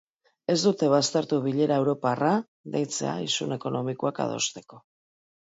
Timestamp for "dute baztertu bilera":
0.61-1.77